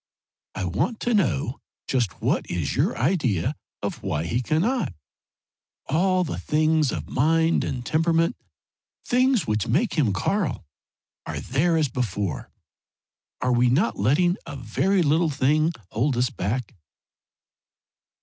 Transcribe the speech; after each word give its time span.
"I 0.55 0.65
want 0.65 0.99
to 1.01 1.13
know 1.13 1.61
just 1.87 2.23
what 2.23 2.49
is 2.49 2.75
your 2.75 2.97
idea 2.97 3.53
of 3.83 4.01
why 4.01 4.23
he 4.23 4.41
cannot. 4.41 4.95
All 5.85 6.23
the 6.23 6.39
things 6.39 6.91
of 6.91 7.07
mind 7.07 7.63
and 7.63 7.85
temperament 7.85 8.35
things 9.05 9.45
which 9.45 9.67
make 9.67 9.93
him 9.99 10.11
Karl 10.11 10.65
are 11.27 11.39
there 11.39 11.77
as 11.77 11.87
before. 11.87 12.49
Are 13.41 13.53
we 13.53 13.69
not 13.69 13.99
letting 13.99 14.37
a 14.47 14.55
very 14.55 15.03
little 15.03 15.29
thing 15.29 15.71
hold 15.91 16.17
us 16.17 16.31
back?" 16.31 16.73